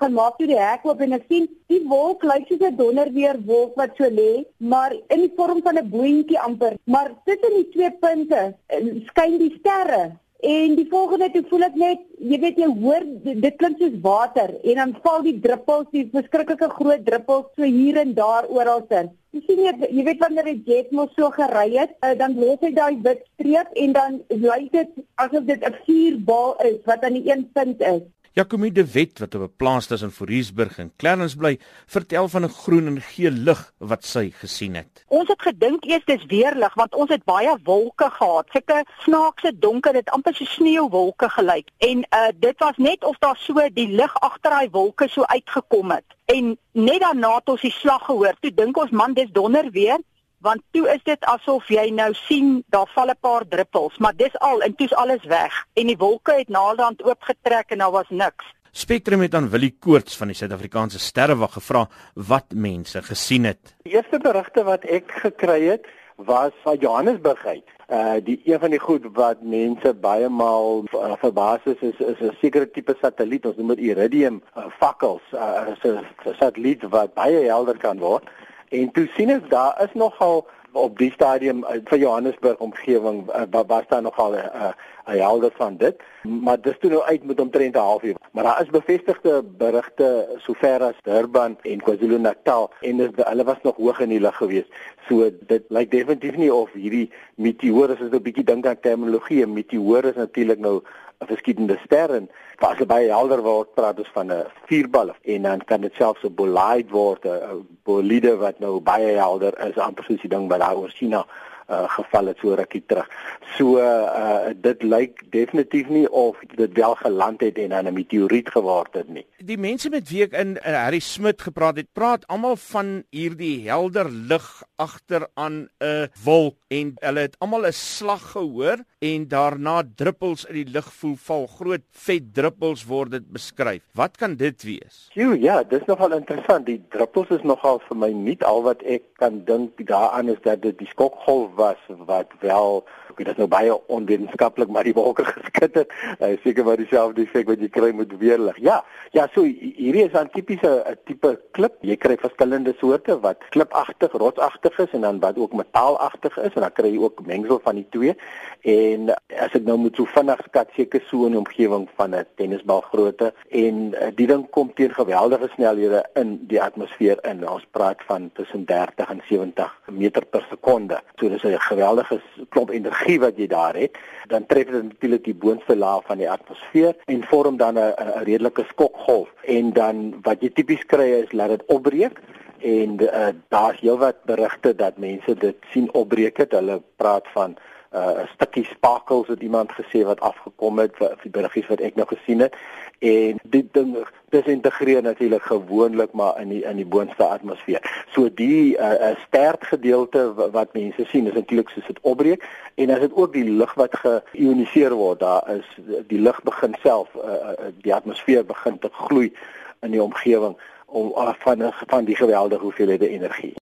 [0.00, 3.40] gaan maak toe die hek oop en ek sien die wolk lyk soos 'n donderweer
[3.50, 6.78] wolk wat so lê, maar in die vorm van 'n boontjie amper.
[6.84, 10.04] Maar tussen die twee punte eh, skyn die sterre.
[10.40, 14.52] En die volgende toe voel ek net, jy weet jy hoor dit klink soos water
[14.62, 19.10] en dan val die druppels, die verskriklike groot druppels so hier en daar oral in.
[19.34, 22.62] Jy sien jy, jy weet wanneer 'n jet mos so gery het, uh, dan los
[22.62, 27.18] hy daai wit streep en dan lyk dit asof dit 'n vuurbal is wat aan
[27.18, 28.06] die een punt is.
[28.32, 32.48] Jacomie de Wet wat op 'n plaas tussen Fourierburg en Clarence bly, vertel van 'n
[32.48, 35.04] groen en geel lig wat sy gesien het.
[35.08, 38.46] Ons het gedink eers dis weerlig want ons het baie wolke gehad.
[38.50, 41.68] Sulke snaakse donker, dit amper so sneeuwwolke gelyk.
[41.78, 45.90] En uh dit was net of daar so die lig agter daai wolke so uitgekom
[45.90, 46.04] het.
[46.24, 48.34] En net daarna het ons die slag gehoor.
[48.40, 49.98] Toe dink ons man dis donder weer
[50.40, 54.38] want toe is dit asof jy nou sien daar val 'n paar druppels, maar dis
[54.38, 58.44] al en toe's alles weg en die wolke het naderhand oopgetrek en daar was niks.
[58.70, 63.74] Spectrum het aan Willie Koorts van die Suid-Afrikaanse Sterrewag gevra wat mense gesien het.
[63.82, 67.64] Die eerste berigte wat ek gekry het was van Johannesburg uit.
[67.88, 72.20] Uh die een van die goed wat mense baie maal uh, verbaas is is is
[72.20, 77.46] 'n sekere tipe satelliet, ons noem dit iridium uh, fakkels, uh, 'n satelliet wat baie
[77.46, 78.28] helder kan word.
[78.68, 83.62] En toe sien ek daar is nogal op die stadium uh, vir Johannesburg omgewing uh,
[83.66, 84.74] was daar nogal 'n
[85.08, 88.14] 'n helder van dit, maar dis toe nou uit met omtrent 'n halfuur.
[88.32, 93.76] Maar daar is bevestigde berigte sover as Durban en KwaZulu-Natal en dis hulle was nog
[93.76, 94.70] hoog in die lug geweest.
[95.08, 99.46] So dit lyk definitief nie of hierdie meteoor is 'n bietjie dink aan terminologie.
[99.46, 100.82] Meteoor is natuurlik nou
[101.20, 102.28] 'n verskillende ster en
[102.58, 106.24] as dit baie helder word, praat ons van 'n vuurbal en dan kan dit selfs
[106.24, 110.60] 'n bolide word, 'n bolide wat nou baie helder is, amper soos die ding wat
[110.60, 111.26] daar oor China
[111.70, 113.08] uh, geval het so rukkie terug.
[113.56, 118.48] So uh, dit lyk definitief nie of dit wel geland het en dan 'n meteoriet
[118.50, 119.26] geword het nie.
[119.48, 123.62] Die mense met wie ek in uh, Harry Smit gepraat het, praat almal van hierdie
[123.64, 124.44] helder lig
[124.76, 130.54] agter aan 'n wolk en hulle het almal 'n slag gehoor en daarna druppels in
[130.54, 131.46] die lug voel val.
[131.46, 133.82] Groot vet druppels word dit beskryf.
[133.94, 135.08] Wat kan dit wees?
[135.14, 136.66] Jo, ja, dis nogal interessant.
[136.66, 140.62] Die druppels is nogal vir my nie al wat ek kan dink daaraan is dat
[140.62, 145.24] dit die skokgolf was wat wel ek weet dit nou baie onwetenskaplik maar die wolke
[145.32, 148.84] geskit het uh, seker maar dieselfde effek wat jy kry met weerlig ja
[149.16, 151.74] ja so hierdie is 'n tipiese 'n tipe klip.
[151.80, 156.60] Jy kry verskillende soorte wat klipagtig rotsagtig is en dan wat ook metaalagtig is en
[156.60, 158.14] dan kry jy ook mengsel van die twee.
[158.62, 162.26] En as ek nou moet so vinnig skat seker so in die omgewing van 'n
[162.36, 167.48] tennisbal grootte en uh, die ding kom teen geweldige snelhede in die atmosfeer in.
[167.48, 171.00] Ons praat van tussen 30 en 70 meter per sekonde.
[171.16, 175.34] So dis 'n geweldige klomp energie wat jy daar het, dan tref dit natuurlik die
[175.34, 177.94] boonste laag van die atmosfeer en vorm dan 'n
[178.24, 182.20] redelike skokgolf en dan wat jy tipies kry is laat dit opbreek
[182.58, 186.52] en uh, daar's heelwat berigte dat mense dit sien opbreek het.
[186.52, 187.56] Hulle praat van
[187.92, 191.96] uh, uh, stukkie spakels het iemand gesê wat afgekom het vir die beriggies wat ek
[191.96, 192.56] nou gesien het
[192.98, 193.94] en dit ding
[194.34, 198.04] disintegreer natuurlik gewoonlik maar in die in die boonste atmosfeer.
[198.12, 202.44] So die uh, uh, stert gedeelte wat mense sien is natuurlik soos dit opbreek
[202.74, 205.68] en as dit ook die lug wat geioniseer word, daar is
[206.10, 209.32] die lug begin self uh, uh, die atmosfeer begin te gloei
[209.80, 213.54] in die omgewing om uh, van van die geweldige hoeveelhede energie.